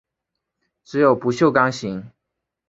[0.83, 2.09] 只有不锈钢型。